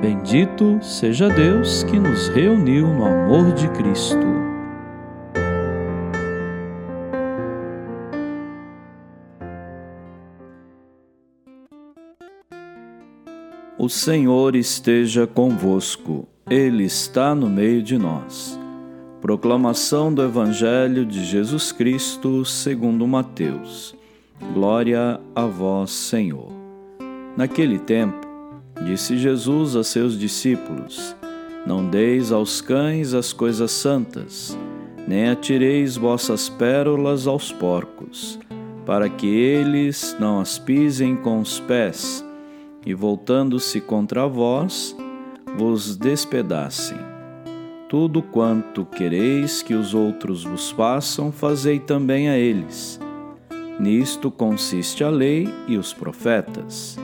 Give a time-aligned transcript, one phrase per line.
[0.00, 4.26] Bendito seja Deus que nos reuniu no amor de Cristo.
[13.78, 18.58] O Senhor esteja convosco, Ele está no meio de nós.
[19.22, 23.94] Proclamação do Evangelho de Jesus Cristo segundo Mateus.
[24.52, 26.52] Glória a vós, Senhor.
[27.36, 28.25] Naquele tempo,
[28.84, 31.16] Disse Jesus a seus discípulos:
[31.66, 34.56] Não deis aos cães as coisas santas,
[35.06, 38.38] nem atireis vossas pérolas aos porcos,
[38.84, 42.24] para que eles não as pisem com os pés,
[42.84, 44.96] e voltando-se contra vós,
[45.56, 46.98] vos despedacem.
[47.88, 53.00] Tudo quanto quereis que os outros vos façam, fazei também a eles.
[53.78, 56.98] Nisto consiste a lei e os profetas.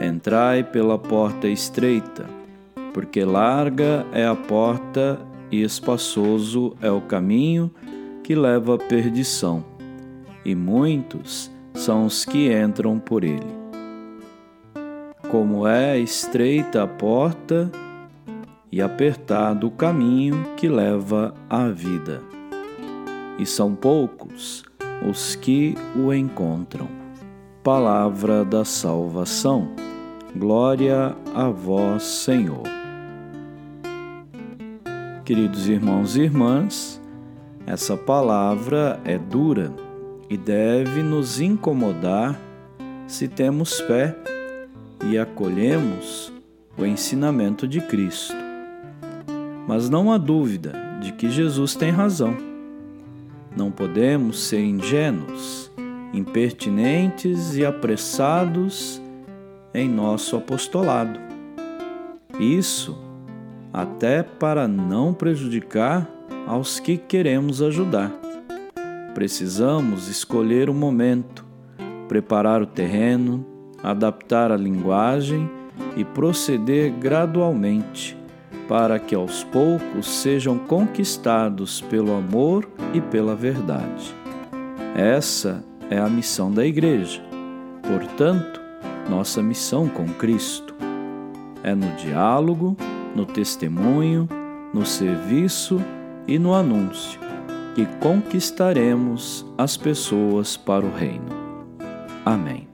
[0.00, 2.26] Entrai pela porta estreita,
[2.94, 7.70] porque larga é a porta e espaçoso é o caminho
[8.22, 9.64] que leva à perdição,
[10.44, 13.58] e muitos são os que entram por ele.
[15.28, 17.70] Como é estreita a porta
[18.70, 22.22] e apertado o caminho que leva à vida,
[23.38, 24.62] e são poucos
[25.08, 26.97] os que o encontram.
[27.68, 29.68] Palavra da salvação.
[30.34, 32.62] Glória a vós, Senhor.
[35.22, 36.98] Queridos irmãos e irmãs,
[37.66, 39.70] essa palavra é dura
[40.30, 42.40] e deve nos incomodar
[43.06, 44.16] se temos fé
[45.04, 46.32] e acolhemos
[46.74, 48.34] o ensinamento de Cristo.
[49.66, 52.34] Mas não há dúvida de que Jesus tem razão.
[53.54, 55.70] Não podemos ser ingênuos,
[56.12, 59.00] impertinentes e apressados
[59.74, 61.18] em nosso apostolado.
[62.38, 62.96] Isso
[63.72, 66.08] até para não prejudicar
[66.46, 68.12] aos que queremos ajudar.
[69.14, 71.44] Precisamos escolher o momento,
[72.08, 73.44] preparar o terreno,
[73.82, 75.50] adaptar a linguagem
[75.96, 78.16] e proceder gradualmente
[78.68, 84.14] para que aos poucos sejam conquistados pelo amor e pela verdade.
[84.94, 87.22] Essa é a missão da Igreja.
[87.82, 88.60] Portanto,
[89.08, 90.74] nossa missão com Cristo.
[91.62, 92.76] É no diálogo,
[93.14, 94.28] no testemunho,
[94.72, 95.80] no serviço
[96.26, 97.28] e no anúncio
[97.78, 101.28] que conquistaremos as pessoas para o Reino.
[102.26, 102.67] Amém.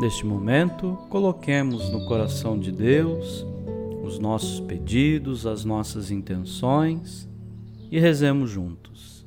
[0.00, 3.46] Neste momento, coloquemos no coração de Deus
[4.02, 7.28] os nossos pedidos, as nossas intenções
[7.90, 9.26] e rezemos juntos.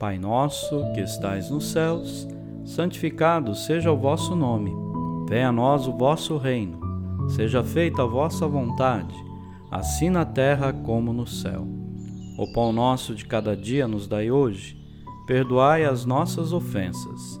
[0.00, 2.26] Pai nosso que estais nos céus,
[2.64, 4.72] santificado seja o vosso nome.
[5.28, 6.80] Venha a nós o vosso reino.
[7.28, 9.14] Seja feita a vossa vontade,
[9.70, 11.64] assim na terra como no céu.
[12.36, 14.76] O pão nosso de cada dia nos dai hoje.
[15.28, 17.40] Perdoai as nossas ofensas,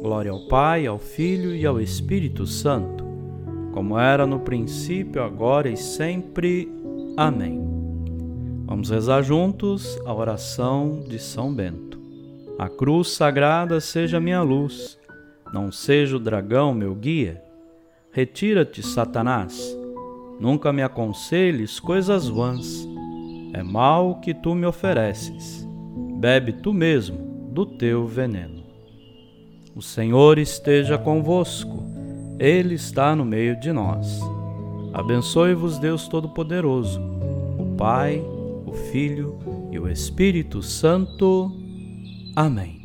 [0.00, 3.04] Glória ao Pai, ao Filho e ao Espírito Santo,
[3.72, 6.72] como era no princípio, agora e sempre.
[7.18, 7.60] Amém.
[8.64, 12.00] Vamos rezar juntos a oração de São Bento.
[12.58, 14.98] A cruz sagrada seja minha luz,
[15.52, 17.42] não seja o dragão meu guia.
[18.10, 19.76] Retira-te, Satanás,
[20.40, 22.88] nunca me aconselhes coisas vãs.
[23.52, 25.68] É mal que tu me ofereces,
[26.18, 28.59] bebe tu mesmo do teu veneno.
[29.74, 31.84] O Senhor esteja convosco,
[32.38, 34.20] Ele está no meio de nós.
[34.92, 37.00] Abençoe-vos, Deus Todo-Poderoso,
[37.58, 38.20] o Pai,
[38.66, 39.38] o Filho
[39.70, 41.52] e o Espírito Santo.
[42.34, 42.79] Amém.